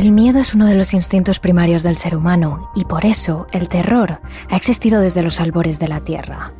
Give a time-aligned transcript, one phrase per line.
[0.00, 3.68] El miedo es uno de los instintos primarios del ser humano y por eso el
[3.68, 6.54] terror ha existido desde los albores de la Tierra.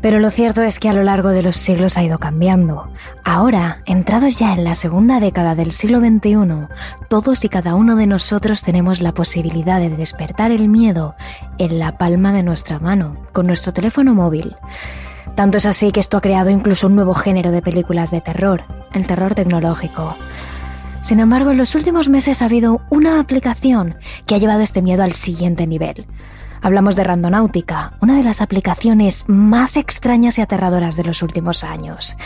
[0.00, 2.90] Pero lo cierto es que a lo largo de los siglos ha ido cambiando.
[3.24, 6.66] Ahora, entrados ya en la segunda década del siglo XXI,
[7.08, 11.14] todos y cada uno de nosotros tenemos la posibilidad de despertar el miedo
[11.58, 14.56] en la palma de nuestra mano, con nuestro teléfono móvil.
[15.36, 18.64] Tanto es así que esto ha creado incluso un nuevo género de películas de terror,
[18.92, 20.16] el terror tecnológico.
[21.02, 25.02] Sin embargo, en los últimos meses ha habido una aplicación que ha llevado este miedo
[25.02, 26.06] al siguiente nivel.
[26.64, 32.16] Hablamos de Randonáutica, una de las aplicaciones más extrañas y aterradoras de los últimos años.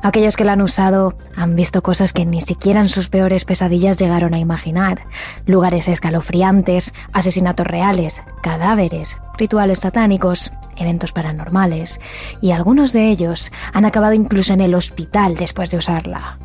[0.00, 3.98] Aquellos que la han usado han visto cosas que ni siquiera en sus peores pesadillas
[3.98, 5.06] llegaron a imaginar.
[5.44, 12.00] Lugares escalofriantes, asesinatos reales, cadáveres, rituales satánicos, eventos paranormales,
[12.40, 16.38] y algunos de ellos han acabado incluso en el hospital después de usarla.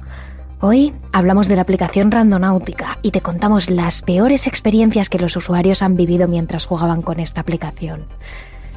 [0.67, 5.83] Hoy hablamos de la aplicación Randonáutica y te contamos las peores experiencias que los usuarios
[5.83, 8.01] han vivido mientras jugaban con esta aplicación.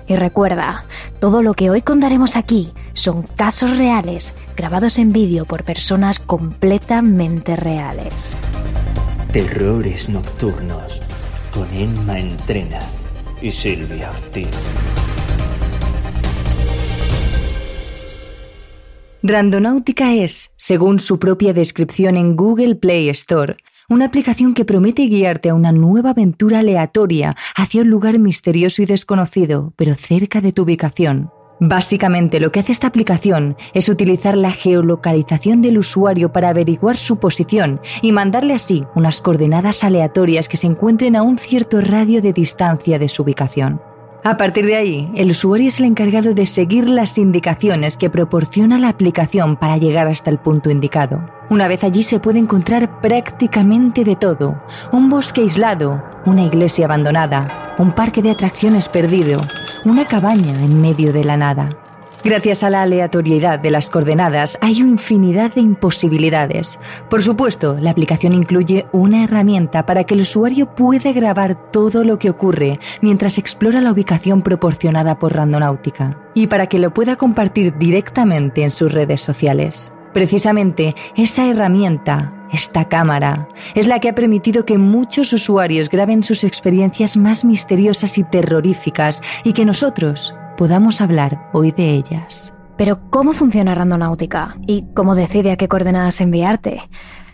[0.07, 0.85] Y recuerda,
[1.19, 7.57] todo lo que hoy contaremos aquí son casos reales grabados en vídeo por personas completamente
[7.57, 8.37] reales.
[9.33, 11.01] Terrores nocturnos
[11.55, 12.81] con Emma Entrena
[13.41, 14.51] y Silvia Ortiz.
[19.23, 23.57] Randonáutica es, según su propia descripción en Google Play Store,
[23.89, 28.87] una aplicación que promete guiarte a una nueva aventura aleatoria hacia un lugar misterioso y
[28.87, 31.31] desconocido, pero cerca de tu ubicación.
[31.59, 37.19] Básicamente lo que hace esta aplicación es utilizar la geolocalización del usuario para averiguar su
[37.19, 42.33] posición y mandarle así unas coordenadas aleatorias que se encuentren a un cierto radio de
[42.33, 43.81] distancia de su ubicación.
[44.25, 48.79] A partir de ahí, el usuario es el encargado de seguir las indicaciones que proporciona
[48.79, 51.21] la aplicación para llegar hasta el punto indicado.
[51.51, 54.61] Una vez allí se puede encontrar prácticamente de todo.
[54.93, 59.41] Un bosque aislado, una iglesia abandonada, un parque de atracciones perdido,
[59.85, 61.71] una cabaña en medio de la nada.
[62.29, 66.79] Gracias a la aleatoriedad de las coordenadas hay infinidad de imposibilidades.
[67.09, 72.19] Por supuesto, la aplicación incluye una herramienta para que el usuario pueda grabar todo lo
[72.19, 77.79] que ocurre mientras explora la ubicación proporcionada por Randonáutica y para que lo pueda compartir
[77.79, 79.91] directamente en sus redes sociales.
[80.13, 86.45] Precisamente esa herramienta, esta cámara, es la que ha permitido que muchos usuarios graben sus
[86.45, 92.53] experiencias más misteriosas y terroríficas y que nosotros podamos hablar hoy de ellas.
[92.77, 94.57] Pero ¿cómo funciona Randonáutica?
[94.67, 96.83] ¿Y cómo decide a qué coordenadas enviarte?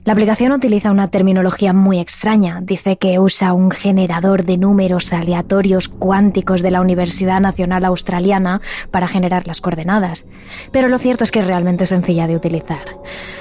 [0.04, 2.60] La aplicación utiliza una terminología muy extraña.
[2.60, 9.08] Dice que usa un generador de números aleatorios cuánticos de la Universidad Nacional Australiana para
[9.08, 10.26] generar las coordenadas.
[10.70, 12.84] Pero lo cierto es que es realmente sencilla de utilizar.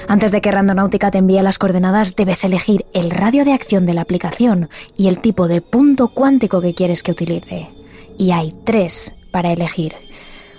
[0.08, 3.92] Antes de que Randonáutica te envíe las coordenadas, debes elegir el radio de acción de
[3.92, 7.68] la aplicación y el tipo de punto cuántico que quieres que utilice.
[8.16, 9.96] Y hay tres para elegir.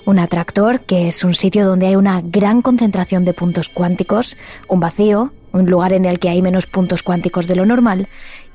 [0.04, 4.36] Un atractor, que es un sitio donde hay una gran concentración de puntos cuánticos,
[4.68, 8.10] un vacío, un lugar en el que hay menos puntos cuánticos de lo normal,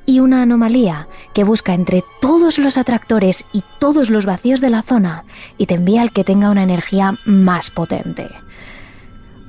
[0.05, 4.83] y una anomalía que busca entre todos los atractores y todos los vacíos de la
[4.83, 5.25] zona
[5.57, 8.29] y te envía al que tenga una energía más potente.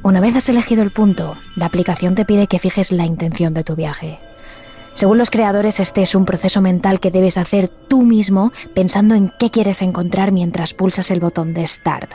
[0.04, 3.66] Una vez has elegido el punto, la aplicación te pide que fijes la intención de
[3.66, 4.20] tu viaje.
[4.94, 9.32] Según los creadores, este es un proceso mental que debes hacer tú mismo pensando en
[9.40, 12.12] qué quieres encontrar mientras pulsas el botón de Start.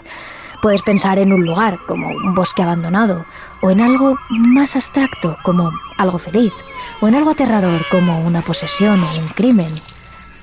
[0.62, 3.26] Puedes pensar en un lugar, como un bosque abandonado,
[3.62, 6.52] o en algo más abstracto, como algo feliz,
[7.00, 9.72] o en algo aterrador, como una posesión o un crimen.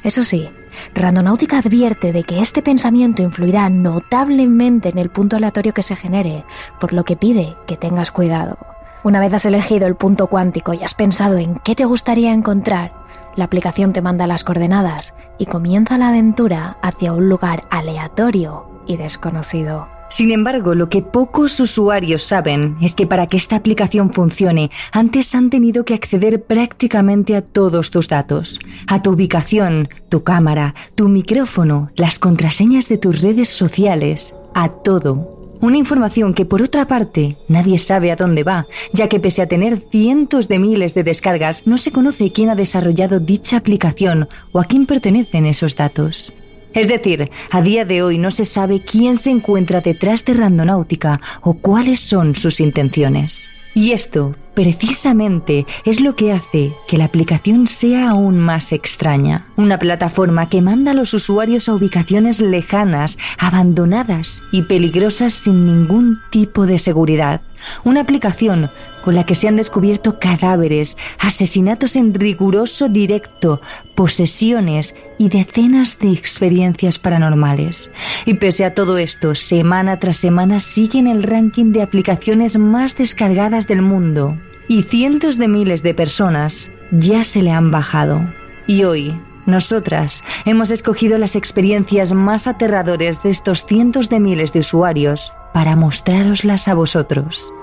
[0.03, 0.49] Eso sí,
[0.93, 6.45] Randonáutica advierte de que este pensamiento influirá notablemente en el punto aleatorio que se genere,
[6.79, 8.72] por lo que pide que tengas cuidado.
[9.03, 12.93] Una vez has elegido el punto cuántico y has pensado en qué te gustaría encontrar,
[13.35, 18.95] la aplicación te manda las coordenadas y comienza la aventura hacia un lugar aleatorio y
[18.95, 19.89] desconocido.
[20.09, 25.35] Sin embargo, lo que pocos usuarios saben es que para que esta aplicación funcione, antes
[25.35, 31.09] han tenido que acceder prácticamente a todos tus datos, a tu ubicación, tu cámara, tu
[31.09, 35.42] micrófono, las contraseñas de tus redes sociales, a todo.
[35.63, 39.47] Una información que por otra parte nadie sabe a dónde va, ya que pese a
[39.47, 44.59] tener cientos de miles de descargas, no se conoce quién ha desarrollado dicha aplicación o
[44.59, 46.33] a quién pertenecen esos datos.
[46.73, 51.21] Es decir, a día de hoy no se sabe quién se encuentra detrás de Randonáutica
[51.41, 53.49] o cuáles son sus intenciones.
[53.73, 59.47] Y esto, precisamente, es lo que hace que la aplicación sea aún más extraña.
[59.55, 66.19] Una plataforma que manda a los usuarios a ubicaciones lejanas, abandonadas y peligrosas sin ningún
[66.29, 67.41] tipo de seguridad.
[67.83, 68.69] Una aplicación
[69.03, 73.61] con la que se han descubierto cadáveres, asesinatos en riguroso directo,
[73.95, 77.91] posesiones y decenas de experiencias paranormales.
[78.25, 82.95] Y pese a todo esto, semana tras semana sigue en el ranking de aplicaciones más
[82.95, 84.37] descargadas del mundo.
[84.69, 88.21] Y cientos de miles de personas ya se le han bajado.
[88.65, 89.13] Y hoy,
[89.45, 95.75] nosotras hemos escogido las experiencias más aterradoras de estos cientos de miles de usuarios para
[95.75, 97.53] mostraroslas a vosotros.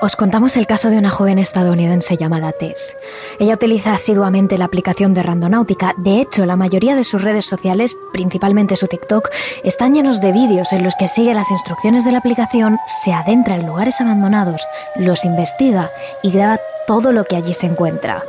[0.00, 2.96] Os contamos el caso de una joven estadounidense llamada Tess.
[3.40, 5.92] Ella utiliza asiduamente la aplicación de Randonáutica.
[5.96, 9.28] De hecho, la mayoría de sus redes sociales, principalmente su TikTok,
[9.64, 13.56] están llenos de vídeos en los que sigue las instrucciones de la aplicación, se adentra
[13.56, 14.64] en lugares abandonados,
[14.94, 15.90] los investiga
[16.22, 18.22] y graba todo lo que allí se encuentra.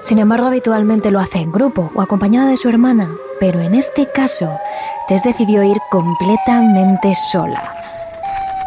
[0.00, 4.08] Sin embargo, habitualmente lo hace en grupo o acompañada de su hermana, pero en este
[4.10, 4.50] caso,
[5.08, 7.81] Tess decidió ir completamente sola.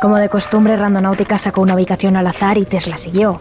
[0.02, 3.40] Como de costumbre, Randonáutica sacó una ubicación al azar y Tess la siguió.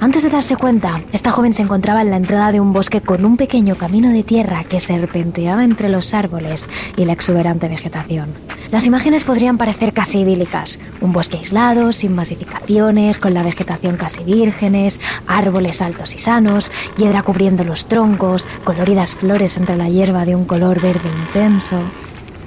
[0.00, 3.24] Antes de darse cuenta, esta joven se encontraba en la entrada de un bosque con
[3.24, 8.30] un pequeño camino de tierra que serpenteaba entre los árboles y la exuberante vegetación.
[8.72, 10.80] Las imágenes podrían parecer casi idílicas.
[11.00, 14.98] Un bosque aislado, sin masificaciones, con la vegetación casi vírgenes,
[15.28, 20.46] árboles altos y sanos, hiedra cubriendo los troncos, coloridas flores entre la hierba de un
[20.46, 21.78] color verde intenso.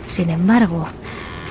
[0.07, 0.87] Sin embargo,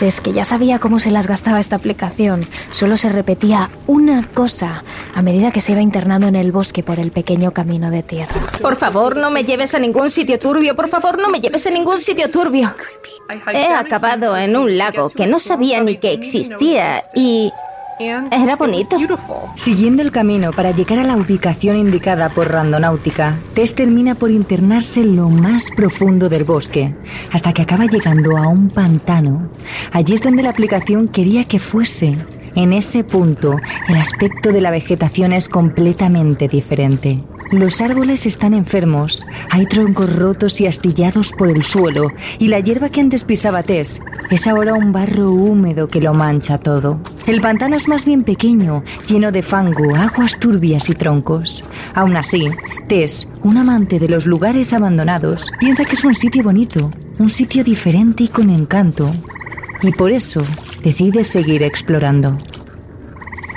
[0.00, 2.46] es que ya sabía cómo se las gastaba esta aplicación.
[2.70, 6.98] Solo se repetía una cosa a medida que se iba internando en el bosque por
[6.98, 8.34] el pequeño camino de tierra.
[8.60, 10.74] Por favor, no me lleves a ningún sitio turbio.
[10.74, 12.74] Por favor, no me lleves a ningún sitio turbio.
[13.52, 17.52] He acabado en un lago que no sabía ni que existía y
[17.98, 18.96] era bonito.
[19.56, 25.00] Siguiendo el camino para llegar a la ubicación indicada por Randonáutica, Tess termina por internarse
[25.00, 26.94] en lo más profundo del bosque,
[27.32, 29.48] hasta que acaba llegando a un pantano.
[29.92, 32.16] Allí es donde la aplicación quería que fuese.
[32.56, 33.56] En ese punto,
[33.88, 37.20] el aspecto de la vegetación es completamente diferente.
[37.50, 42.08] Los árboles están enfermos, hay troncos rotos y astillados por el suelo,
[42.38, 44.00] y la hierba que antes pisaba Tess
[44.30, 46.98] es ahora un barro húmedo que lo mancha todo.
[47.26, 51.62] El pantano es más bien pequeño, lleno de fango, aguas turbias y troncos.
[51.94, 52.48] Aún así,
[52.88, 57.62] Tess, un amante de los lugares abandonados, piensa que es un sitio bonito, un sitio
[57.62, 59.10] diferente y con encanto.
[59.82, 60.40] Y por eso
[60.82, 62.38] decide seguir explorando.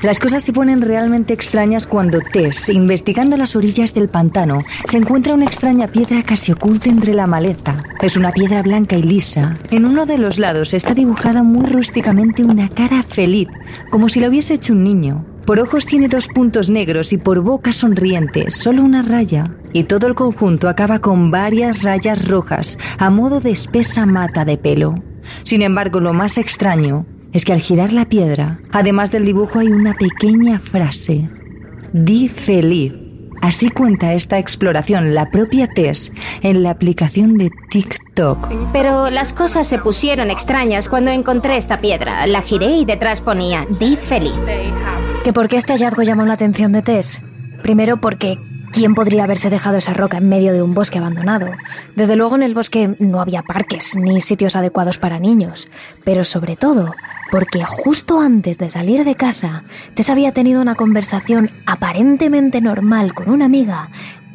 [0.03, 5.33] Las cosas se ponen realmente extrañas cuando Tess, investigando las orillas del pantano, se encuentra
[5.33, 7.83] una extraña piedra casi oculta entre la maleza.
[7.99, 9.57] Es una piedra blanca y lisa.
[9.71, 13.47] En uno de los lados está dibujada muy rústicamente una cara feliz,
[13.89, 15.25] como si lo hubiese hecho un niño.
[15.47, 19.55] Por ojos tiene dos puntos negros y por boca sonriente, solo una raya.
[19.73, 24.57] Y todo el conjunto acaba con varias rayas rojas, a modo de espesa mata de
[24.57, 25.01] pelo.
[25.43, 27.07] Sin embargo, lo más extraño
[27.37, 31.29] es que al girar la piedra, además del dibujo hay una pequeña frase.
[31.93, 32.95] Di feliz.
[33.43, 36.11] Así cuenta esta exploración la propia Tess
[36.41, 38.71] en la aplicación de TikTok.
[38.73, 42.25] Pero las cosas se pusieron extrañas cuando encontré esta piedra.
[42.25, 44.33] La giré y detrás ponía Di feliz.
[45.23, 47.21] ¿Que por qué este hallazgo llamó la atención de Tess?
[47.61, 48.39] Primero porque
[48.71, 51.49] ¿Quién podría haberse dejado esa roca en medio de un bosque abandonado?
[51.95, 55.67] Desde luego en el bosque no había parques ni sitios adecuados para niños,
[56.03, 56.93] pero sobre todo
[57.31, 59.63] porque justo antes de salir de casa,
[59.95, 63.89] Tess había tenido una conversación aparentemente normal con una amiga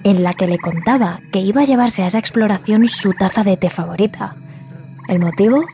[0.05, 3.57] en la que le contaba que iba a llevarse a esa exploración su taza de
[3.57, 4.37] té favorita.
[5.09, 5.65] ¿El motivo?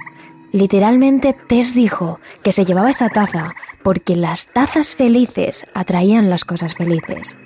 [0.52, 6.74] Literalmente Tess dijo que se llevaba esa taza porque las tazas felices atraían las cosas
[6.74, 7.36] felices.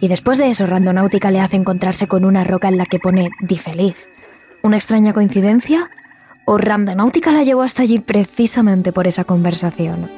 [0.00, 3.30] Y después de eso, Randonáutica le hace encontrarse con una roca en la que pone
[3.40, 4.08] Di feliz.
[4.62, 5.90] ¿Una extraña coincidencia?
[6.44, 10.08] ¿O Randonáutica la llevó hasta allí precisamente por esa conversación?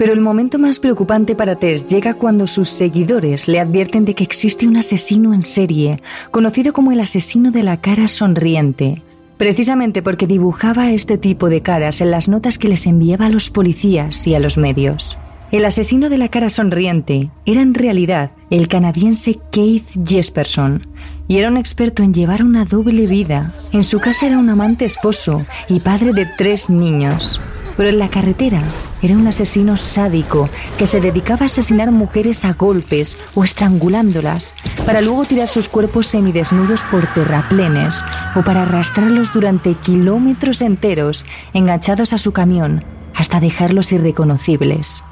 [0.00, 4.24] Pero el momento más preocupante para Tess llega cuando sus seguidores le advierten de que
[4.24, 9.02] existe un asesino en serie, conocido como el asesino de la cara sonriente,
[9.40, 13.48] precisamente porque dibujaba este tipo de caras en las notas que les enviaba a los
[13.48, 15.16] policías y a los medios.
[15.50, 20.86] El asesino de la cara sonriente era en realidad el canadiense Keith Jesperson
[21.26, 23.54] y era un experto en llevar una doble vida.
[23.72, 27.40] En su casa era un amante esposo y padre de tres niños.
[27.76, 28.62] Pero en la carretera
[29.02, 30.48] era un asesino sádico
[30.78, 36.06] que se dedicaba a asesinar mujeres a golpes o estrangulándolas para luego tirar sus cuerpos
[36.06, 41.24] semidesnudos por terraplenes o para arrastrarlos durante kilómetros enteros
[41.54, 42.84] enganchados a su camión
[43.14, 45.02] hasta dejarlos irreconocibles.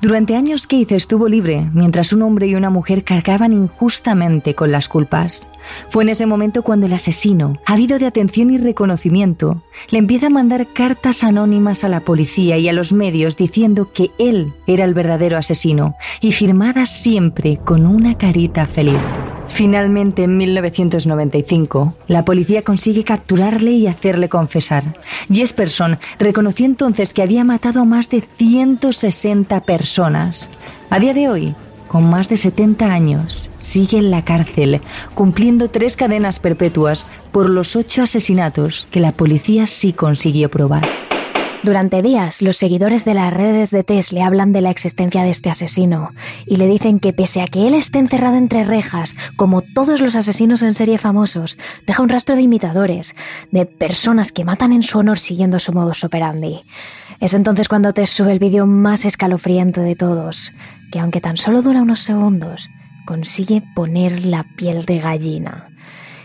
[0.00, 4.88] Durante años Keith estuvo libre, mientras un hombre y una mujer cargaban injustamente con las
[4.88, 5.46] culpas.
[5.90, 10.30] Fue en ese momento cuando el asesino, habido de atención y reconocimiento, le empieza a
[10.30, 14.94] mandar cartas anónimas a la policía y a los medios diciendo que él era el
[14.94, 18.96] verdadero asesino, y firmadas siempre con una carita feliz.
[19.50, 24.96] Finalmente, en 1995, la policía consigue capturarle y hacerle confesar.
[25.30, 30.48] Jesperson reconoció entonces que había matado a más de 160 personas.
[30.88, 31.54] A día de hoy,
[31.88, 34.80] con más de 70 años, sigue en la cárcel,
[35.14, 41.09] cumpliendo tres cadenas perpetuas por los ocho asesinatos que la policía sí consiguió probar.
[41.62, 45.30] Durante días, los seguidores de las redes de Tess le hablan de la existencia de
[45.30, 46.14] este asesino
[46.46, 50.16] y le dicen que pese a que él esté encerrado entre rejas, como todos los
[50.16, 53.14] asesinos en serie famosos, deja un rastro de imitadores,
[53.50, 56.62] de personas que matan en su honor siguiendo su modus operandi.
[57.20, 60.54] Es entonces cuando Tess sube el vídeo más escalofriante de todos,
[60.90, 62.70] que aunque tan solo dura unos segundos,
[63.04, 65.69] consigue poner la piel de gallina.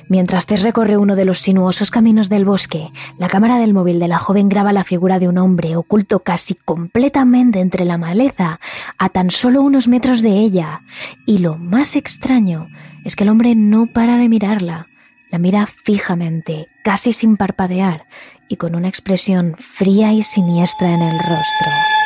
[0.07, 4.07] Mientras Tess recorre uno de los sinuosos caminos del bosque, la cámara del móvil de
[4.07, 8.59] la joven graba la figura de un hombre oculto casi completamente entre la maleza,
[8.97, 10.81] a tan solo unos metros de ella.
[11.25, 12.67] Y lo más extraño
[13.03, 14.87] es que el hombre no para de mirarla.
[15.31, 18.05] La mira fijamente, casi sin parpadear,
[18.47, 22.04] y con una expresión fría y siniestra en el rostro.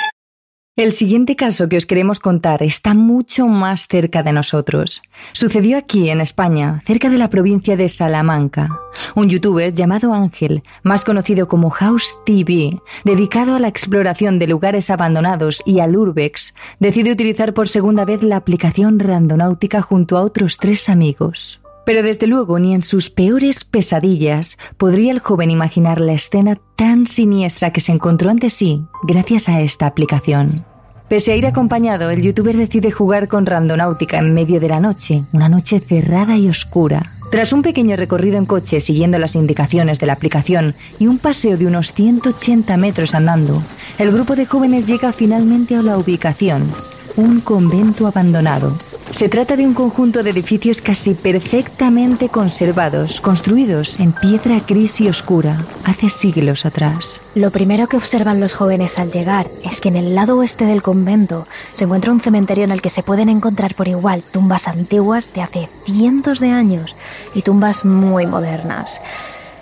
[0.79, 5.01] El siguiente caso que os queremos contar está mucho más cerca de nosotros.
[5.33, 8.79] Sucedió aquí, en España, cerca de la provincia de Salamanca.
[9.13, 14.89] Un youtuber llamado Ángel, más conocido como House TV, dedicado a la exploración de lugares
[14.89, 20.55] abandonados y al urbex, decide utilizar por segunda vez la aplicación Randonáutica junto a otros
[20.55, 21.59] tres amigos.
[21.89, 27.07] Pero desde luego ni en sus peores pesadillas podría el joven imaginar la escena tan
[27.07, 30.63] siniestra que se encontró ante sí gracias a esta aplicación.
[31.07, 35.23] Pese a ir acompañado, el youtuber decide jugar con Randonáutica en medio de la noche,
[35.33, 37.13] una noche cerrada y oscura.
[37.31, 41.57] Tras un pequeño recorrido en coche siguiendo las indicaciones de la aplicación y un paseo
[41.57, 43.63] de unos 180 metros andando,
[43.97, 46.71] el grupo de jóvenes llega finalmente a la ubicación,
[47.15, 48.77] un convento abandonado.
[49.11, 55.09] Se trata de un conjunto de edificios casi perfectamente conservados, construidos en piedra gris y
[55.09, 57.19] oscura, hace siglos atrás.
[57.33, 60.83] Lo primero que observan los jóvenes al llegar es que en el lado oeste del
[60.83, 65.33] convento se encuentra un cementerio en el que se pueden encontrar por igual tumbas antiguas
[65.33, 66.95] de hace cientos de años
[67.33, 69.01] y tumbas muy modernas.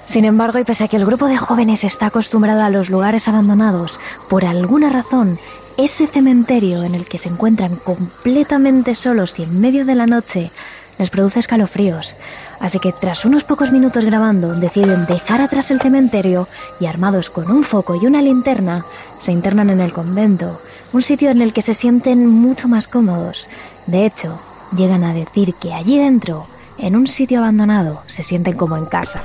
[0.07, 3.27] Sin embargo, y pese a que el grupo de jóvenes está acostumbrado a los lugares
[3.27, 3.99] abandonados,
[4.29, 5.37] por alguna razón
[5.77, 10.51] ese cementerio en el que se encuentran completamente solos y en medio de la noche
[10.97, 12.15] les produce escalofríos.
[12.59, 16.47] Así que tras unos pocos minutos grabando deciden dejar atrás el cementerio
[16.79, 18.85] y armados con un foco y una linterna
[19.19, 20.59] se internan en el convento,
[20.91, 23.47] un sitio en el que se sienten mucho más cómodos.
[23.85, 24.39] De hecho,
[24.75, 26.47] llegan a decir que allí dentro,
[26.79, 29.21] en un sitio abandonado, se sienten como en casa.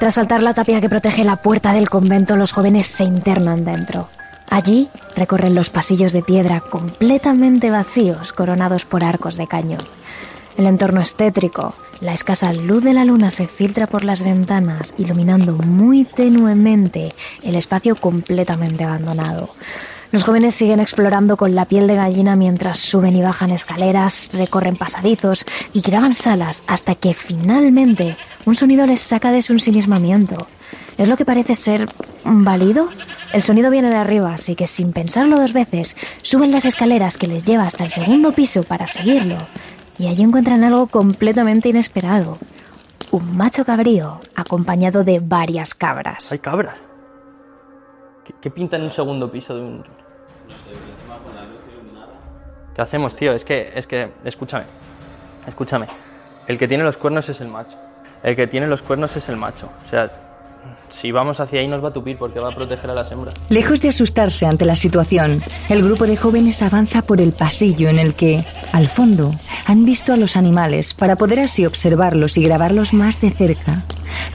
[0.00, 4.08] Tras saltar la tapia que protege la puerta del convento, los jóvenes se internan dentro.
[4.50, 9.82] Allí recorren los pasillos de piedra completamente vacíos, coronados por arcos de cañón.
[10.56, 11.74] El entorno es tétrico.
[12.00, 17.56] La escasa luz de la luna se filtra por las ventanas, iluminando muy tenuemente el
[17.56, 19.50] espacio completamente abandonado.
[20.12, 24.76] Los jóvenes siguen explorando con la piel de gallina mientras suben y bajan escaleras, recorren
[24.76, 30.46] pasadizos y graban salas hasta que finalmente un sonido les saca de su ensimismamiento.
[30.96, 31.86] Es lo que parece ser
[32.24, 32.88] válido.
[33.32, 37.26] El sonido viene de arriba, así que sin pensarlo dos veces, suben las escaleras que
[37.26, 39.38] les lleva hasta el segundo piso para seguirlo.
[39.98, 42.38] Y allí encuentran algo completamente inesperado.
[43.10, 46.30] Un macho cabrío acompañado de varias cabras.
[46.32, 46.78] ¿Hay cabras?
[48.40, 49.84] ¿Qué, pinta en un segundo piso de un...?
[52.74, 53.32] ¿Qué hacemos, tío?
[53.32, 54.64] Es que, es que, escúchame,
[55.46, 55.86] escúchame.
[56.46, 57.78] El que tiene los cuernos es el macho.
[58.22, 59.68] El que tiene los cuernos es el macho.
[59.86, 60.10] O sea,
[60.90, 63.34] si vamos hacia ahí nos va a tupir porque va a proteger a las hembras.
[63.48, 67.98] Lejos de asustarse ante la situación, el grupo de jóvenes avanza por el pasillo en
[67.98, 69.34] el que, al fondo,
[69.66, 73.82] han visto a los animales para poder así observarlos y grabarlos más de cerca.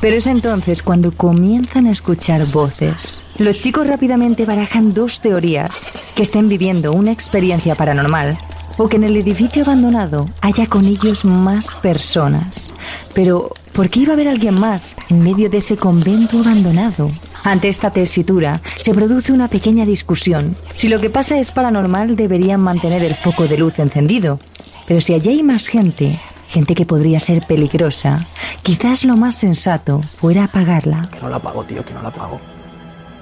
[0.02, 3.24] Pero es entonces cuando comienzan a escuchar voces.
[3.38, 8.38] Los chicos rápidamente barajan dos teorías, que estén viviendo una experiencia paranormal
[8.78, 12.74] o que en el edificio abandonado haya con ellos más personas.
[13.14, 17.10] Pero, ¿por qué iba a haber alguien más en medio de ese convento abandonado?
[17.46, 20.58] Ante esta tesitura, se produce una pequeña discusión.
[20.76, 24.38] Si lo que pasa es paranormal, deberían mantener el foco de luz encendido.
[24.86, 26.20] Pero si allí hay más gente,
[26.50, 28.28] gente que podría ser peligrosa,
[28.64, 31.08] quizás lo más sensato fuera apagarla.
[31.10, 32.38] Que no la apago, tío, que no la apago.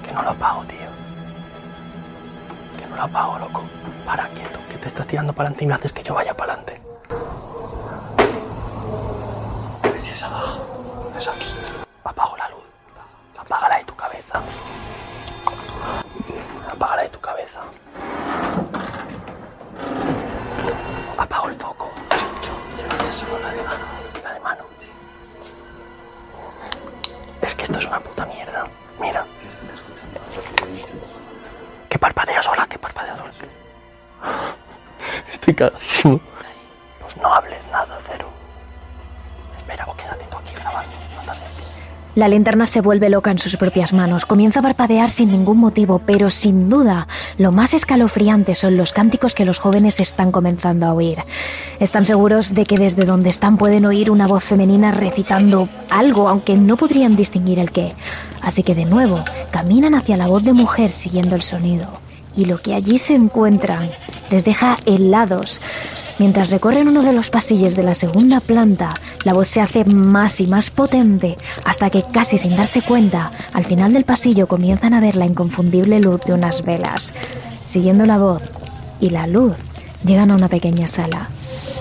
[0.04, 0.88] Que no la apago, tío.
[2.80, 3.62] Que no lo apago, loco.
[4.04, 6.54] Para, quieto, que te estás tirando para adelante y me haces que yo vaya para
[6.54, 6.80] adelante.
[10.18, 11.12] Es abajo.
[11.16, 11.46] Es aquí.
[12.02, 12.64] Apago la luz.
[13.38, 14.42] Apágala de tu cabeza.
[16.68, 17.60] Apágala de tu cabeza.
[21.16, 21.88] Apago el foco.
[24.24, 24.64] La de mano.
[27.40, 28.66] Es que esto es una puta mierda.
[28.98, 29.24] Mira.
[31.88, 33.30] Que parpadea sola, que parpadea sola.
[35.30, 36.20] Estoy cagadísimo.
[42.18, 46.00] La linterna se vuelve loca en sus propias manos, comienza a parpadear sin ningún motivo,
[46.04, 47.06] pero sin duda
[47.36, 51.18] lo más escalofriante son los cánticos que los jóvenes están comenzando a oír.
[51.78, 56.56] Están seguros de que desde donde están pueden oír una voz femenina recitando algo, aunque
[56.56, 57.92] no podrían distinguir el qué.
[58.42, 59.22] Así que de nuevo
[59.52, 61.86] caminan hacia la voz de mujer siguiendo el sonido.
[62.34, 63.90] Y lo que allí se encuentran
[64.28, 65.60] les deja helados.
[66.18, 68.92] Mientras recorren uno de los pasillos de la segunda planta,
[69.24, 73.64] la voz se hace más y más potente hasta que casi sin darse cuenta, al
[73.64, 77.14] final del pasillo comienzan a ver la inconfundible luz de unas velas.
[77.64, 78.42] Siguiendo la voz
[79.00, 79.54] y la luz,
[80.04, 81.28] llegan a una pequeña sala.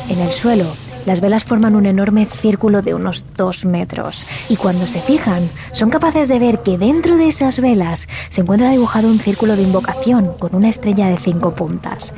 [0.08, 0.66] En el suelo,
[1.08, 5.90] las velas forman un enorme círculo de unos dos metros y cuando se fijan, son
[5.90, 10.34] capaces de ver que dentro de esas velas se encuentra dibujado un círculo de invocación
[10.38, 12.14] con una estrella de cinco puntas.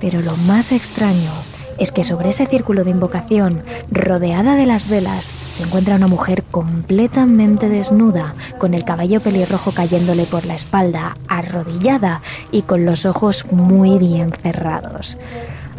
[0.00, 1.32] Pero lo más extraño
[1.78, 6.42] es que sobre ese círculo de invocación, rodeada de las velas, se encuentra una mujer
[6.42, 13.46] completamente desnuda, con el cabello pelirrojo cayéndole por la espalda, arrodillada y con los ojos
[13.52, 15.16] muy bien cerrados.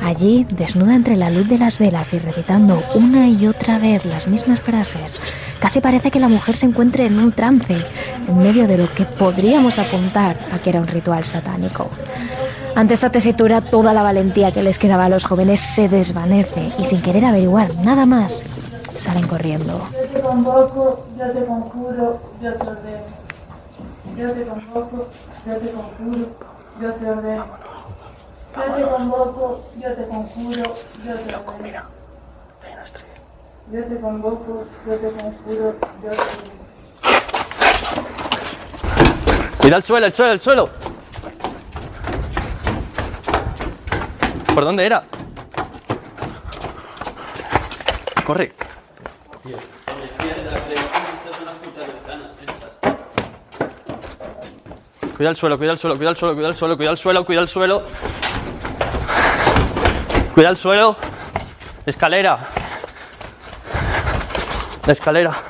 [0.02, 4.30] Allí, desnuda entre la luz de las velas y recitando una y otra vez las
[4.30, 5.18] mismas frases,
[5.60, 7.76] casi parece que la mujer se encuentre en un trance,
[8.28, 11.90] en medio de lo que podríamos apuntar a que era un ritual satánico.
[12.76, 16.86] Ante esta tesitura, toda la valentía que les quedaba a los jóvenes se desvanece y
[16.86, 18.46] sin querer averiguar nada más,
[18.98, 19.82] salen corriendo.
[19.92, 23.20] Yo te convoco, yo te conjuro, yo te ordeno.
[24.18, 25.08] Yo te convoco,
[25.46, 26.28] yo te conjuro,
[26.82, 27.46] yo te ordeno.
[28.56, 31.84] Yo te convoco, yo te conjuro, yo te ordeno.
[33.72, 36.60] Yo te convoco, yo te conjuro, yo te ordeno.
[39.60, 40.70] Cuida el suelo, el suelo, el suelo.
[44.60, 45.02] ¿Por dónde era?
[48.26, 48.52] Corre.
[55.16, 57.26] Cuida el suelo, cuida el suelo, cuida el suelo, cuida el suelo, cuida el suelo,
[57.26, 57.84] cuida el suelo.
[60.36, 60.98] Cuida el suelo.
[61.86, 62.40] Escalera.
[64.86, 65.49] La escalera.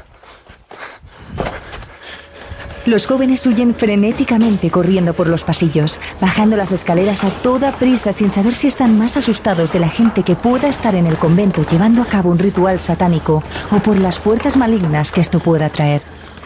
[2.89, 8.31] Los jóvenes huyen frenéticamente corriendo por los pasillos, bajando las escaleras a toda prisa sin
[8.31, 12.01] saber si están más asustados de la gente que pueda estar en el convento llevando
[12.01, 16.01] a cabo un ritual satánico o por las fuerzas malignas que esto pueda traer.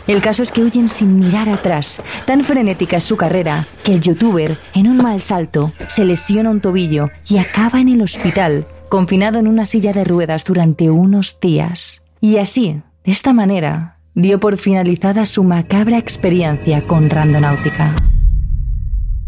[0.06, 2.02] El caso es que huyen sin mirar atrás.
[2.26, 6.60] Tan frenética es su carrera que el youtuber, en un mal salto, se lesiona un
[6.60, 12.02] tobillo y acaba en el hospital, confinado en una silla de ruedas durante unos días.
[12.20, 17.96] Y así, de esta manera, dio por finalizada su macabra experiencia con Randonáutica.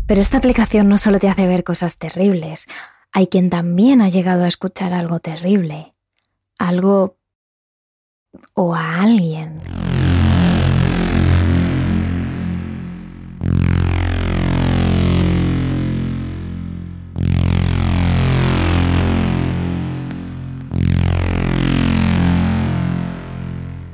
[0.08, 2.68] Pero esta aplicación no solo te hace ver cosas terribles,
[3.12, 5.96] hay quien también ha llegado a escuchar algo terrible.
[6.58, 7.18] Algo...
[8.54, 9.62] o a alguien.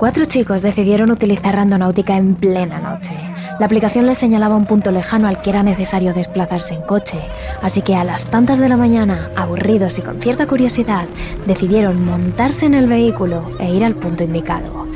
[0.02, 3.12] Cuatro chicos decidieron utilizar Randonáutica en plena noche.
[3.60, 7.20] La aplicación les señalaba un punto lejano al que era necesario desplazarse en coche,
[7.62, 11.06] así que a las tantas de la mañana, aburridos y con cierta curiosidad,
[11.46, 14.88] decidieron montarse en el vehículo e ir al punto indicado.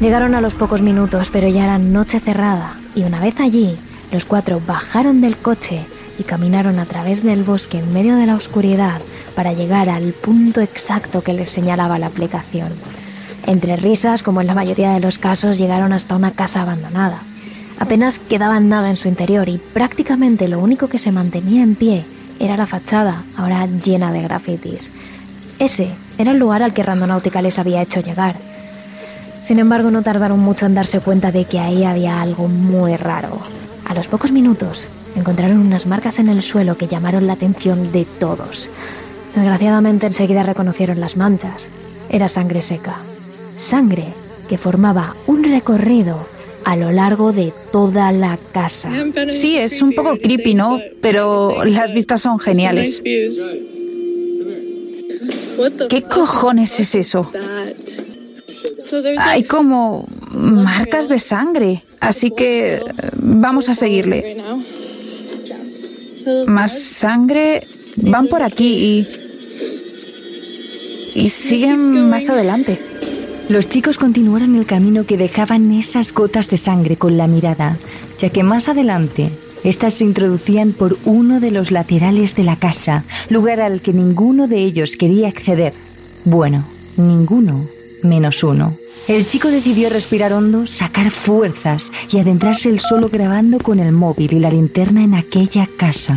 [0.00, 3.76] Llegaron a los pocos minutos, pero ya era noche cerrada, y una vez allí,
[4.12, 5.84] los cuatro bajaron del coche
[6.20, 9.00] y caminaron a través del bosque en medio de la oscuridad
[9.34, 12.70] para llegar al punto exacto que les señalaba la aplicación.
[13.46, 17.22] Entre risas, como en la mayoría de los casos, llegaron hasta una casa abandonada.
[17.78, 22.04] Apenas quedaba nada en su interior y prácticamente lo único que se mantenía en pie
[22.38, 24.90] era la fachada, ahora llena de grafitis.
[25.58, 28.36] Ese era el lugar al que Randonáutica les había hecho llegar.
[29.42, 33.40] Sin embargo, no tardaron mucho en darse cuenta de que ahí había algo muy raro.
[33.86, 38.04] A los pocos minutos, encontraron unas marcas en el suelo que llamaron la atención de
[38.04, 38.70] todos.
[39.34, 41.68] Desgraciadamente enseguida reconocieron las manchas.
[42.08, 42.96] Era sangre seca.
[43.60, 44.14] Sangre
[44.48, 46.26] que formaba un recorrido
[46.64, 48.90] a lo largo de toda la casa.
[49.32, 50.80] Sí, es un poco creepy, ¿no?
[51.02, 53.02] Pero las vistas son geniales.
[55.90, 57.30] ¿Qué cojones es eso?
[59.18, 62.80] Hay como marcas de sangre, así que
[63.14, 64.42] vamos a seguirle.
[66.46, 67.62] Más sangre.
[67.96, 69.06] Van por aquí
[71.14, 71.22] y...
[71.22, 72.89] Y siguen más adelante.
[73.50, 77.78] Los chicos continuaron el camino que dejaban esas gotas de sangre con la mirada,
[78.16, 79.32] ya que más adelante
[79.64, 84.46] estas se introducían por uno de los laterales de la casa, lugar al que ninguno
[84.46, 85.74] de ellos quería acceder.
[86.24, 86.64] Bueno,
[86.96, 87.66] ninguno,
[88.04, 88.76] menos uno.
[89.08, 94.32] El chico decidió respirar hondo, sacar fuerzas y adentrarse el solo grabando con el móvil
[94.32, 96.16] y la linterna en aquella casa.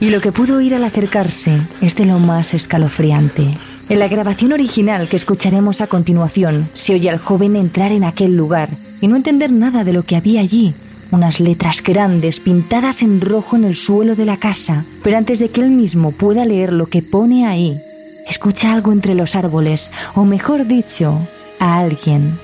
[0.00, 3.58] Y lo que pudo oír al acercarse es de lo más escalofriante.
[3.88, 8.36] En la grabación original que escucharemos a continuación, se oye al joven entrar en aquel
[8.36, 10.74] lugar y no entender nada de lo que había allí.
[11.10, 15.50] Unas letras grandes pintadas en rojo en el suelo de la casa, pero antes de
[15.50, 17.78] que él mismo pueda leer lo que pone ahí,
[18.26, 21.18] escucha algo entre los árboles, o mejor dicho,
[21.58, 22.38] a alguien.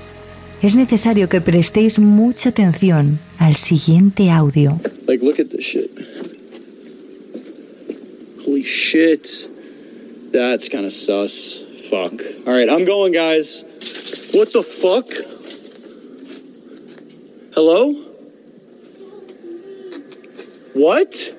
[0.61, 4.79] Es necesario que prestéis mucha atención al siguiente audio.
[5.07, 5.91] Like, look at this shit.
[8.45, 9.49] Holy shit.
[10.33, 11.65] That's kind sus.
[11.91, 12.21] Fuck.
[12.47, 13.65] All I'm going, guys.
[14.35, 15.07] What the fuck?
[17.55, 17.95] Hello?
[20.75, 21.39] What?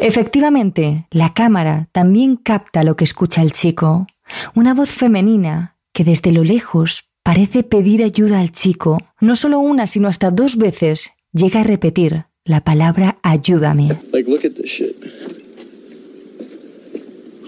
[0.00, 4.06] Efectivamente, la cámara también capta lo que escucha el chico.
[4.54, 8.98] Una voz femenina que desde lo lejos parece pedir ayuda al chico.
[9.20, 13.88] No solo una, sino hasta dos veces llega a repetir la palabra ayúdame.
[14.12, 14.96] Like, look at this shit.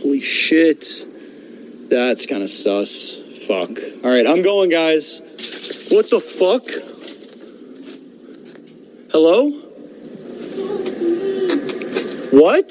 [0.03, 1.07] Holy shit.
[1.89, 3.23] That's kind of sus.
[3.47, 3.79] Fuck.
[4.05, 5.21] All right, I'm going, guys.
[5.91, 6.69] What the fuck?
[9.11, 9.51] Hello?
[12.31, 12.71] What?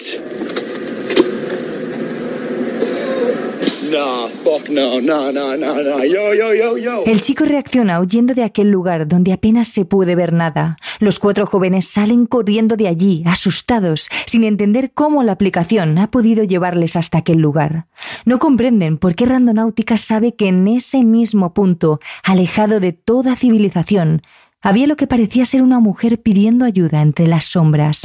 [3.92, 6.06] Nah, fuck no, no, no, no, no.
[6.06, 7.04] Yo, yo, yo, yo.
[7.06, 10.78] El chico reacciona huyendo de aquel lugar donde apenas se puede ver nada.
[11.00, 16.44] Los cuatro jóvenes salen corriendo de allí, asustados, sin entender cómo la aplicación ha podido
[16.44, 17.88] llevarles hasta aquel lugar.
[18.26, 24.22] No comprenden por qué Randonáutica sabe que en ese mismo punto, alejado de toda civilización,
[24.62, 28.02] había lo que parecía ser una mujer pidiendo ayuda entre las sombras.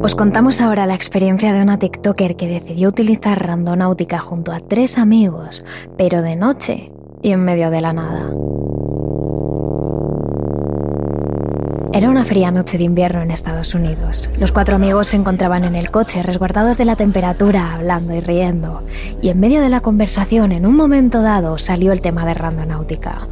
[0.00, 4.96] Os contamos ahora la experiencia de una TikToker que decidió utilizar randonáutica junto a tres
[4.96, 5.64] amigos,
[5.96, 8.30] pero de noche y en medio de la nada.
[11.92, 14.30] Era una fría noche de invierno en Estados Unidos.
[14.38, 18.82] Los cuatro amigos se encontraban en el coche, resguardados de la temperatura, hablando y riendo.
[19.20, 23.26] Y en medio de la conversación, en un momento dado, salió el tema de randonáutica.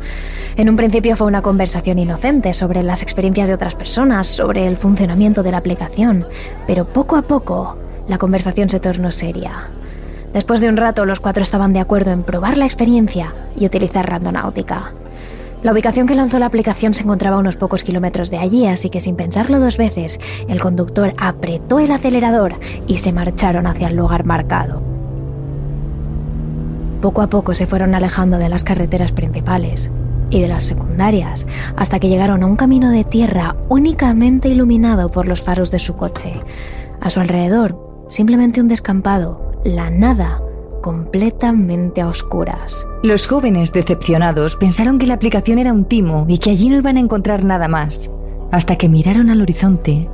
[0.57, 4.77] En un principio fue una conversación inocente sobre las experiencias de otras personas, sobre el
[4.77, 6.27] funcionamiento de la aplicación,
[6.67, 7.77] pero poco a poco
[8.09, 9.65] la conversación se tornó seria.
[10.33, 14.09] Después de un rato los cuatro estaban de acuerdo en probar la experiencia y utilizar
[14.09, 14.93] Randonáutica.
[15.63, 18.89] La ubicación que lanzó la aplicación se encontraba a unos pocos kilómetros de allí, así
[18.89, 22.55] que sin pensarlo dos veces, el conductor apretó el acelerador
[22.87, 24.81] y se marcharon hacia el lugar marcado.
[27.03, 29.93] Poco a poco se fueron alejando de las carreteras principales
[30.31, 35.29] y de las secundarias, hasta que llegaron a un camino de tierra únicamente iluminado por
[35.29, 36.41] los faros de su coche.
[37.01, 40.41] A su alrededor, simplemente un descampado, la nada,
[40.83, 42.87] completamente a oscuras.
[43.03, 46.97] Los jóvenes decepcionados pensaron que la aplicación era un timo y que allí no iban
[46.97, 48.11] a encontrar nada más,
[48.51, 50.09] hasta que miraron al horizonte.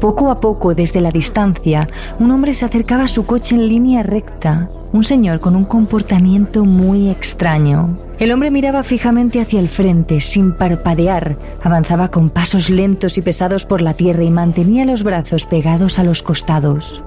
[0.00, 4.02] Poco a poco, desde la distancia, un hombre se acercaba a su coche en línea
[4.02, 7.96] recta, un señor con un comportamiento muy extraño.
[8.18, 13.64] El hombre miraba fijamente hacia el frente, sin parpadear, avanzaba con pasos lentos y pesados
[13.64, 17.02] por la tierra y mantenía los brazos pegados a los costados.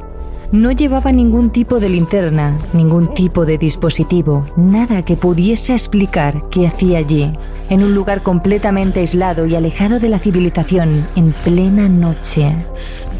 [0.56, 6.66] No llevaba ningún tipo de linterna, ningún tipo de dispositivo, nada que pudiese explicar qué
[6.66, 7.34] hacía allí,
[7.70, 12.56] en un lugar completamente aislado y alejado de la civilización, en plena noche.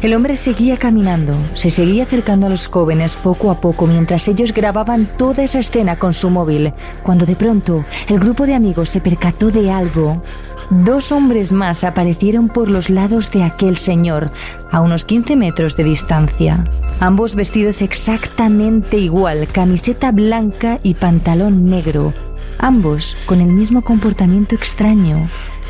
[0.00, 4.54] El hombre seguía caminando, se seguía acercando a los jóvenes poco a poco mientras ellos
[4.54, 6.72] grababan toda esa escena con su móvil,
[7.02, 10.22] cuando de pronto el grupo de amigos se percató de algo.
[10.68, 14.30] Dos hombres más aparecieron por los lados de aquel señor,
[14.70, 16.64] a unos 15 metros de distancia.
[17.00, 22.14] Ambos vestidos exactamente igual, camiseta blanca y pantalón negro.
[22.58, 25.28] Ambos con el mismo comportamiento extraño.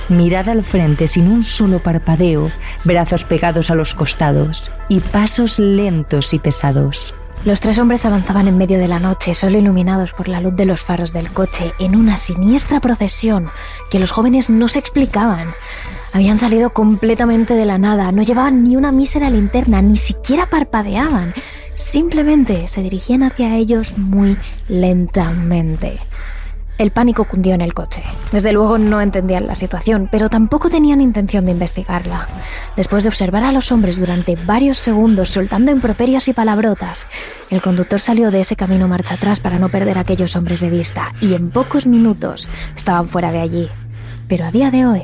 [0.09, 2.51] mirada al frente sin un solo parpadeo,
[2.85, 7.15] brazos pegados a los costados y pasos lentos y pesados.
[7.45, 10.67] Los tres hombres avanzaban en medio de la noche, solo iluminados por la luz de
[10.67, 13.51] los faros del coche, en una siniestra procesión
[13.91, 15.55] que los jóvenes no se explicaban.
[16.17, 21.35] Habían salido completamente de la nada, no llevaban ni una mísera linterna, ni siquiera parpadeaban.
[21.75, 25.99] Simplemente se dirigían hacia ellos muy lentamente.
[26.79, 28.03] El pánico cundió en el coche.
[28.33, 32.27] Desde luego no entendían la situación, pero tampoco tenían intención de investigarla.
[32.79, 37.09] Después de observar a los hombres durante varios segundos soltando improperios y palabrotas,
[37.51, 40.71] el conductor salió de ese camino marcha atrás para no perder a aquellos hombres de
[40.71, 43.69] vista y en pocos minutos estaban fuera de allí.
[44.29, 45.03] Pero a día de hoy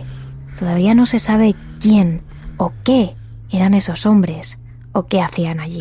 [0.62, 2.20] todavía no se sabe quién
[2.56, 3.16] o qué
[3.50, 4.60] eran esos hombres
[4.92, 5.80] o qué hacían allí.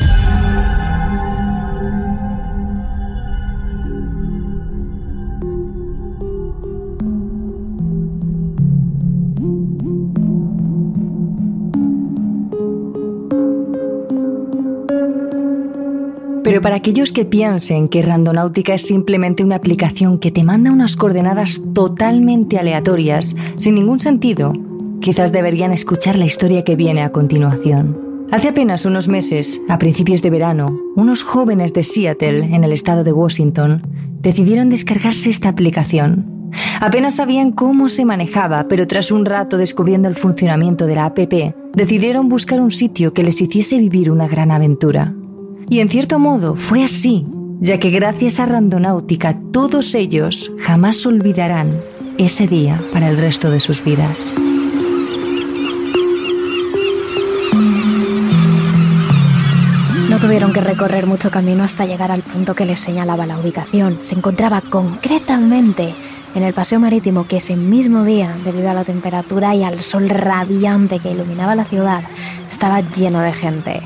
[16.44, 20.96] Pero para aquellos que piensen que Randonáutica es simplemente una aplicación que te manda unas
[20.96, 24.54] coordenadas totalmente aleatorias, sin ningún sentido,
[25.02, 28.28] quizás deberían escuchar la historia que viene a continuación.
[28.32, 33.04] Hace apenas unos meses, a principios de verano, unos jóvenes de Seattle, en el estado
[33.04, 33.82] de Washington,
[34.22, 36.52] decidieron descargarse esta aplicación.
[36.80, 41.18] Apenas sabían cómo se manejaba, pero tras un rato descubriendo el funcionamiento de la app,
[41.74, 45.14] decidieron buscar un sitio que les hiciese vivir una gran aventura.
[45.70, 47.26] Y en cierto modo fue así,
[47.60, 51.72] ya que gracias a Randonáutica todos ellos jamás olvidarán
[52.18, 54.34] ese día para el resto de sus vidas.
[60.22, 63.98] Tuvieron que recorrer mucho camino hasta llegar al punto que les señalaba la ubicación.
[64.02, 65.96] Se encontraba concretamente
[66.36, 70.10] en el paseo marítimo que ese mismo día, debido a la temperatura y al sol
[70.10, 72.04] radiante que iluminaba la ciudad,
[72.50, 73.82] estaba lleno de gente.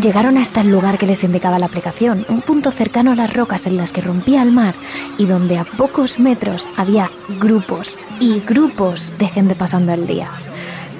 [0.00, 3.66] Llegaron hasta el lugar que les indicaba la aplicación, un punto cercano a las rocas
[3.66, 4.74] en las que rompía el mar
[5.18, 10.30] y donde a pocos metros había grupos y grupos de gente pasando el día.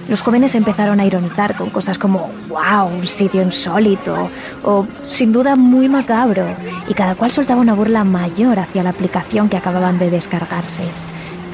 [0.08, 2.98] Los jóvenes empezaron a ironizar con cosas como ¡Wow!
[2.98, 4.28] Un sitio insólito
[4.64, 6.46] o sin duda muy macabro
[6.88, 10.82] y cada cual soltaba una burla mayor hacia la aplicación que acababan de descargarse.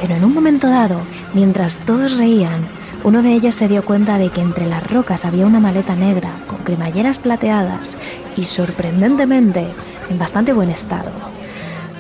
[0.00, 1.00] Pero en un momento dado,
[1.34, 2.66] mientras todos reían,
[3.04, 6.30] uno de ellos se dio cuenta de que entre las rocas había una maleta negra
[6.46, 7.96] con cremalleras plateadas
[8.36, 9.66] y sorprendentemente
[10.08, 11.10] en bastante buen estado.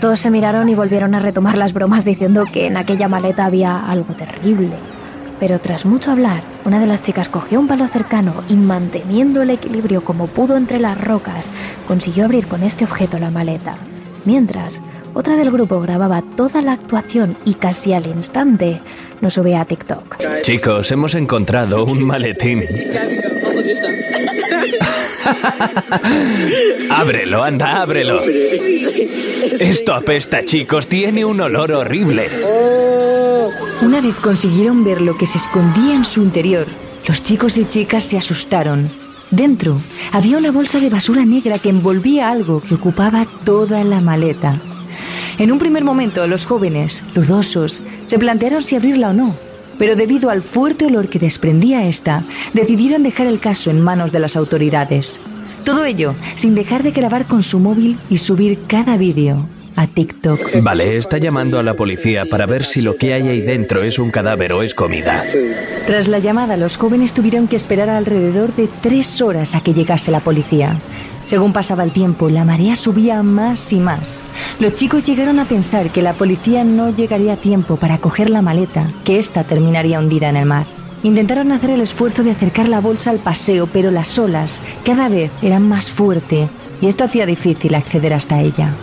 [0.00, 3.78] Todos se miraron y volvieron a retomar las bromas diciendo que en aquella maleta había
[3.78, 4.70] algo terrible.
[5.40, 9.50] Pero tras mucho hablar, una de las chicas cogió un palo cercano y manteniendo el
[9.50, 11.50] equilibrio como pudo entre las rocas,
[11.86, 13.76] consiguió abrir con este objeto la maleta.
[14.24, 14.82] Mientras,
[15.14, 18.80] otra del grupo grababa toda la actuación y casi al instante
[19.20, 20.16] lo subía a TikTok.
[20.42, 22.62] Chicos, hemos encontrado un maletín.
[26.90, 28.20] ábrelo, anda, ábrelo.
[29.60, 32.28] Esto apesta, chicos, tiene un olor horrible.
[33.82, 36.66] Una vez consiguieron ver lo que se escondía en su interior,
[37.06, 38.88] los chicos y chicas se asustaron.
[39.30, 39.80] Dentro
[40.12, 44.60] había una bolsa de basura negra que envolvía algo que ocupaba toda la maleta.
[45.38, 49.34] En un primer momento, los jóvenes, dudosos, se plantearon si abrirla o no,
[49.78, 54.18] pero debido al fuerte olor que desprendía esta, decidieron dejar el caso en manos de
[54.18, 55.20] las autoridades.
[55.64, 59.46] Todo ello sin dejar de grabar con su móvil y subir cada vídeo
[59.78, 60.40] a TikTok.
[60.64, 64.00] Vale, está llamando a la policía para ver si lo que hay ahí dentro es
[64.00, 65.22] un cadáver o es comida.
[65.86, 70.10] Tras la llamada, los jóvenes tuvieron que esperar alrededor de tres horas a que llegase
[70.10, 70.76] la policía.
[71.24, 74.24] Según pasaba el tiempo, la marea subía más y más.
[74.58, 78.42] Los chicos llegaron a pensar que la policía no llegaría a tiempo para coger la
[78.42, 80.66] maleta, que ésta terminaría hundida en el mar.
[81.04, 85.30] Intentaron hacer el esfuerzo de acercar la bolsa al paseo, pero las olas cada vez
[85.40, 88.74] eran más fuertes y esto hacía difícil acceder hasta ella.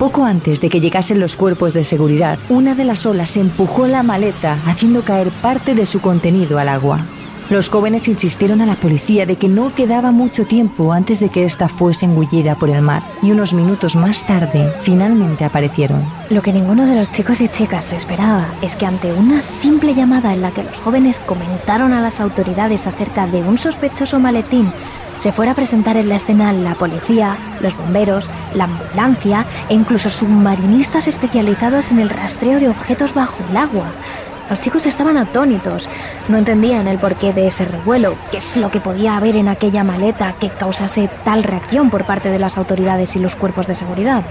[0.00, 4.02] Poco antes de que llegasen los cuerpos de seguridad, una de las olas empujó la
[4.02, 7.04] maleta, haciendo caer parte de su contenido al agua.
[7.50, 11.44] Los jóvenes insistieron a la policía de que no quedaba mucho tiempo antes de que
[11.44, 16.02] ésta fuese engullida por el mar y unos minutos más tarde finalmente aparecieron.
[16.30, 20.32] Lo que ninguno de los chicos y chicas esperaba es que ante una simple llamada
[20.32, 24.72] en la que los jóvenes comentaron a las autoridades acerca de un sospechoso maletín,
[25.20, 30.08] se fuera a presentar en la escena la policía, los bomberos, la ambulancia e incluso
[30.08, 33.84] submarinistas especializados en el rastreo de objetos bajo el agua.
[34.50, 35.88] Los chicos estaban atónitos,
[36.28, 39.84] no entendían el porqué de ese revuelo, qué es lo que podía haber en aquella
[39.84, 44.24] maleta que causase tal reacción por parte de las autoridades y los cuerpos de seguridad.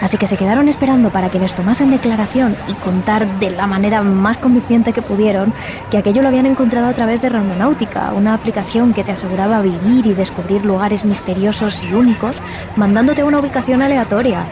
[0.00, 4.00] Así que se quedaron esperando para que les tomasen declaración y contar de la manera
[4.02, 5.52] más convincente que pudieron
[5.90, 10.06] que aquello lo habían encontrado a través de Randonáutica, una aplicación que te aseguraba vivir
[10.06, 12.34] y descubrir lugares misteriosos y únicos,
[12.76, 14.46] mandándote a una ubicación aleatoria.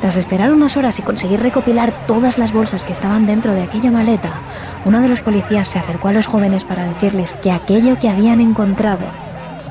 [0.00, 3.90] Tras esperar unas horas y conseguir recopilar todas las bolsas que estaban dentro de aquella
[3.90, 4.32] maleta,
[4.86, 8.40] uno de los policías se acercó a los jóvenes para decirles que aquello que habían
[8.40, 9.04] encontrado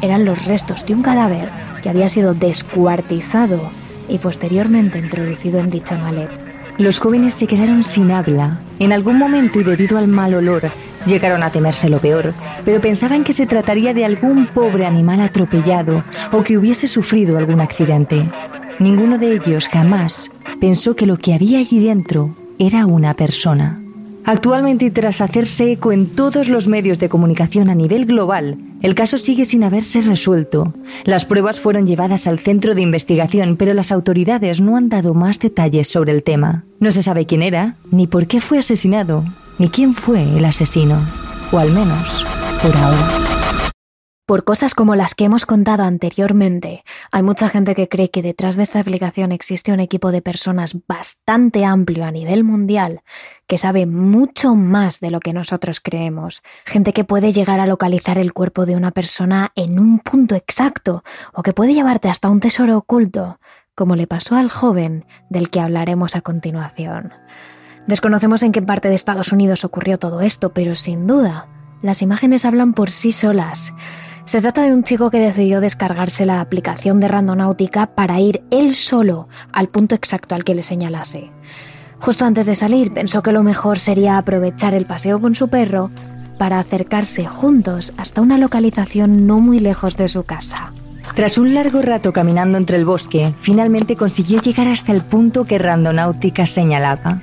[0.02, 1.50] eran los restos de un cadáver
[1.82, 3.72] que había sido descuartizado
[4.08, 6.34] y posteriormente introducido en dicha maleta.
[6.78, 8.60] Los jóvenes se quedaron sin habla.
[8.80, 10.72] En algún momento y debido al mal olor,
[11.06, 16.04] llegaron a temerse lo peor, pero pensaban que se trataría de algún pobre animal atropellado
[16.32, 18.30] o que hubiese sufrido algún accidente.
[18.80, 23.82] Ninguno de ellos jamás pensó que lo que había allí dentro era una persona.
[24.24, 29.18] Actualmente tras hacerse eco en todos los medios de comunicación a nivel global, el caso
[29.18, 30.74] sigue sin haberse resuelto.
[31.04, 35.40] Las pruebas fueron llevadas al centro de investigación, pero las autoridades no han dado más
[35.40, 36.64] detalles sobre el tema.
[36.80, 39.26] No se sabe quién era, ni por qué fue asesinado,
[39.58, 41.02] ni quién fue el asesino.
[41.52, 42.26] O al menos,
[42.62, 43.39] por ahora.
[44.30, 48.56] Por cosas como las que hemos contado anteriormente, hay mucha gente que cree que detrás
[48.58, 53.02] de esta aplicación existe un equipo de personas bastante amplio a nivel mundial
[53.48, 56.44] que sabe mucho más de lo que nosotros creemos.
[56.64, 61.04] Gente que puede llegar a localizar el cuerpo de una persona en un punto exacto
[61.34, 63.40] o que puede llevarte hasta un tesoro oculto,
[63.74, 67.14] como le pasó al joven del que hablaremos a continuación.
[67.88, 71.48] Desconocemos en qué parte de Estados Unidos ocurrió todo esto, pero sin duda,
[71.82, 73.74] las imágenes hablan por sí solas.
[74.30, 78.76] Se trata de un chico que decidió descargarse la aplicación de Randonáutica para ir él
[78.76, 81.32] solo al punto exacto al que le señalase.
[81.98, 85.90] Justo antes de salir pensó que lo mejor sería aprovechar el paseo con su perro
[86.38, 90.74] para acercarse juntos hasta una localización no muy lejos de su casa.
[91.16, 95.58] Tras un largo rato caminando entre el bosque, finalmente consiguió llegar hasta el punto que
[95.58, 97.20] Randonáutica señalaba.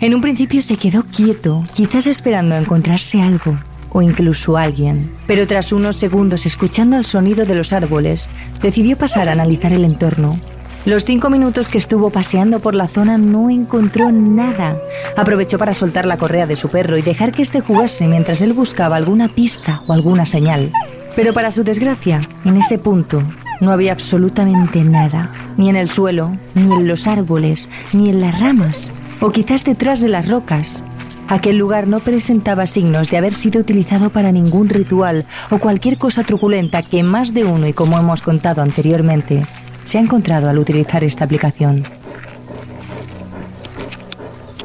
[0.00, 3.58] En un principio se quedó quieto, quizás esperando encontrarse algo,
[3.96, 5.10] o incluso alguien.
[5.26, 8.28] Pero tras unos segundos escuchando el sonido de los árboles,
[8.60, 10.38] decidió pasar a analizar el entorno.
[10.84, 14.76] Los cinco minutos que estuvo paseando por la zona no encontró nada.
[15.16, 18.52] Aprovechó para soltar la correa de su perro y dejar que éste jugase mientras él
[18.52, 20.72] buscaba alguna pista o alguna señal.
[21.16, 23.22] Pero para su desgracia, en ese punto
[23.62, 28.38] no había absolutamente nada, ni en el suelo, ni en los árboles, ni en las
[28.40, 30.84] ramas, o quizás detrás de las rocas.
[31.28, 36.22] Aquel lugar no presentaba signos de haber sido utilizado para ningún ritual o cualquier cosa
[36.22, 39.44] truculenta que más de uno, y como hemos contado anteriormente,
[39.82, 41.84] se ha encontrado al utilizar esta aplicación.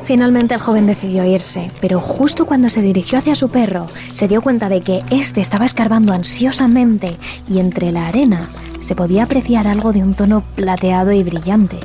[0.05, 4.41] Finalmente el joven decidió irse, pero justo cuando se dirigió hacia su perro, se dio
[4.41, 7.15] cuenta de que éste estaba escarbando ansiosamente
[7.49, 8.49] y entre la arena
[8.81, 11.77] se podía apreciar algo de un tono plateado y brillante.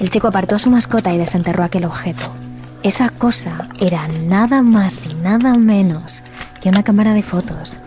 [0.00, 2.41] El chico apartó a su mascota y desenterró aquel objeto.
[2.82, 6.20] Esa cosa era nada más y nada menos
[6.60, 7.78] que una cámara de fotos.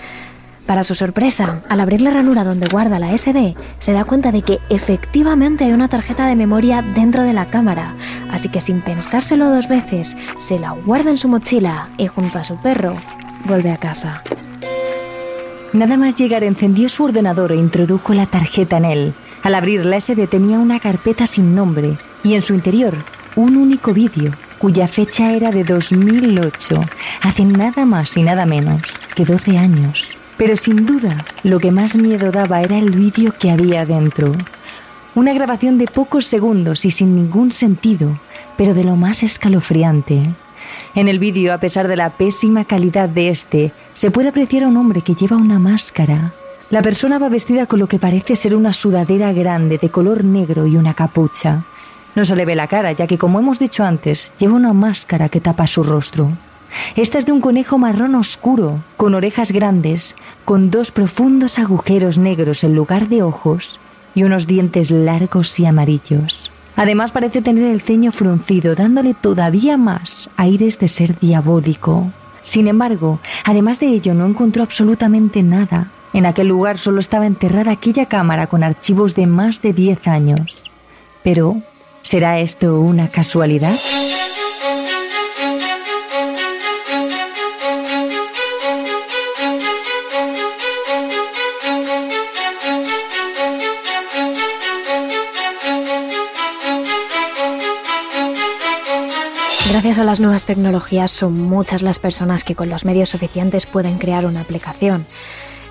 [0.66, 4.42] Para su sorpresa, al abrir la ranura donde guarda la SD, se da cuenta de
[4.42, 7.94] que efectivamente hay una tarjeta de memoria dentro de la cámara,
[8.32, 12.46] así que sin pensárselo dos veces, se la guarda en su mochila y junto a
[12.46, 12.96] su perro
[13.44, 14.24] vuelve a casa.
[15.74, 19.14] Nada más llegar encendió su ordenador e introdujo la tarjeta en él.
[19.44, 22.96] Al abrir la SD tenía una carpeta sin nombre y en su interior
[23.36, 26.82] un único vídeo cuya fecha era de 2008,
[27.22, 28.82] hace nada más y nada menos
[29.16, 30.18] que 12 años.
[30.38, 34.36] Pero sin duda, lo que más miedo daba era el vídeo que había dentro.
[35.14, 38.20] Una grabación de pocos segundos y sin ningún sentido,
[38.58, 40.24] pero de lo más escalofriante.
[40.94, 44.68] En el vídeo, a pesar de la pésima calidad de este, se puede apreciar a
[44.68, 46.34] un hombre que lleva una máscara.
[46.70, 50.66] La persona va vestida con lo que parece ser una sudadera grande de color negro
[50.66, 51.64] y una capucha.
[52.16, 55.30] No se le ve la cara, ya que, como hemos dicho antes, lleva una máscara
[55.30, 56.32] que tapa su rostro.
[56.96, 62.64] Esta es de un conejo marrón oscuro, con orejas grandes, con dos profundos agujeros negros
[62.64, 63.80] en lugar de ojos
[64.14, 66.52] y unos dientes largos y amarillos.
[66.78, 72.12] Además parece tener el ceño fruncido, dándole todavía más aires de ser diabólico.
[72.42, 75.88] Sin embargo, además de ello no encontró absolutamente nada.
[76.14, 80.64] En aquel lugar solo estaba enterrada aquella cámara con archivos de más de 10 años.
[81.24, 81.62] Pero
[82.16, 83.76] ¿Será esto una casualidad?
[99.70, 103.98] Gracias a las nuevas tecnologías son muchas las personas que con los medios suficientes pueden
[103.98, 105.06] crear una aplicación.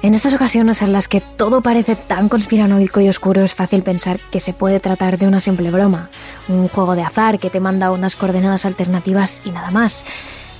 [0.04, 4.20] En estas ocasiones en las que todo parece tan conspiranoico y oscuro es fácil pensar
[4.30, 6.10] que se puede tratar de una simple broma,
[6.46, 10.04] un juego de azar que te manda unas coordenadas alternativas y nada más.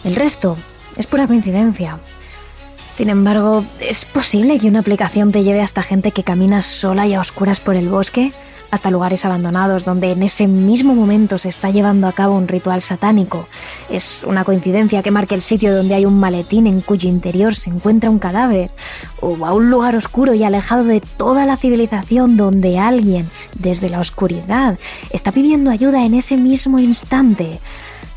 [0.02, 0.56] El resto
[0.96, 1.98] es pura coincidencia.
[2.88, 7.12] Sin embargo, ¿es posible que una aplicación te lleve hasta gente que camina sola y
[7.12, 8.32] a oscuras por el bosque?
[8.74, 12.82] Hasta lugares abandonados donde en ese mismo momento se está llevando a cabo un ritual
[12.82, 13.46] satánico.
[13.88, 17.70] Es una coincidencia que marque el sitio donde hay un maletín en cuyo interior se
[17.70, 18.70] encuentra un cadáver,
[19.20, 24.00] o a un lugar oscuro y alejado de toda la civilización donde alguien, desde la
[24.00, 24.78] oscuridad,
[25.10, 27.60] está pidiendo ayuda en ese mismo instante.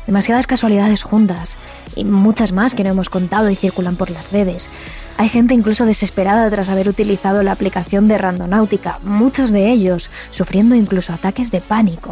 [0.08, 1.56] Demasiadas casualidades juntas,
[1.94, 4.70] y muchas más que no hemos contado y circulan por las redes.
[5.18, 10.74] Hay gente incluso desesperada tras haber utilizado la aplicación de Randonáutica, muchos de ellos sufriendo
[10.74, 12.08] incluso ataques de pánico.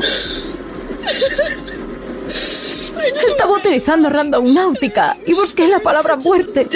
[3.26, 6.66] Estaba utilizando Randonáutica y busqué la palabra muerte.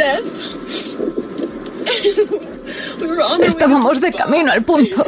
[3.43, 5.05] Estábamos de camino al punto.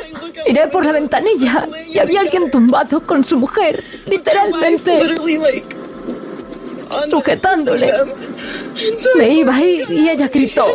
[0.46, 5.00] Miré por la ventanilla y había alguien tumbado con su mujer, literalmente
[7.08, 7.92] sujetándole.
[9.16, 10.66] Me iba a ir y ella gritó.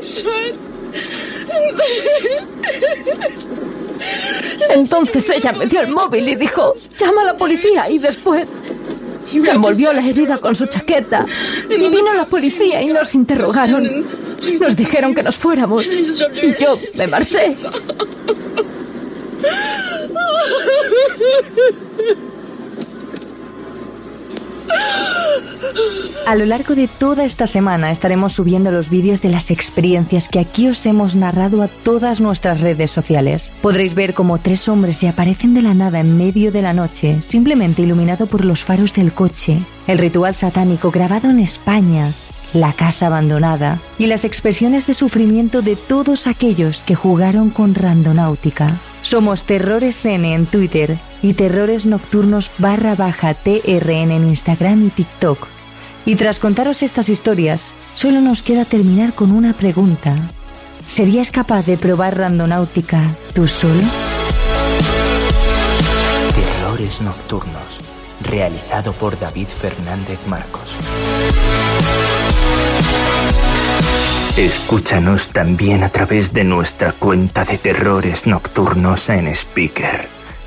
[4.70, 8.50] Entonces ella me dio el móvil y dijo, llama a la policía y después
[9.34, 11.26] me envolvió la herida con su chaqueta.
[11.70, 13.84] Y vino la policía y nos interrogaron.
[14.60, 17.56] Nos dijeron que nos fuéramos y yo me marché.
[26.28, 30.40] A lo largo de toda esta semana estaremos subiendo los vídeos de las experiencias que
[30.40, 33.54] aquí os hemos narrado a todas nuestras redes sociales.
[33.62, 37.22] Podréis ver cómo tres hombres se aparecen de la nada en medio de la noche,
[37.26, 42.12] simplemente iluminado por los faros del coche, el ritual satánico grabado en España,
[42.54, 48.78] la casa abandonada y las expresiones de sufrimiento de todos aquellos que jugaron con Randonáutica.
[49.02, 55.48] Somos Terrores N en Twitter y Terrores Nocturnos barra baja TRN en Instagram y TikTok.
[56.06, 60.16] Y tras contaros estas historias, solo nos queda terminar con una pregunta.
[60.88, 63.02] ¿Serías capaz de probar Randonáutica
[63.34, 63.82] tú solo?
[66.34, 67.80] Terrores Nocturnos,
[68.22, 70.78] realizado por David Fernández Marcos.
[74.38, 80.08] Escúchanos también a través de nuestra cuenta de terrores nocturnos en Speaker,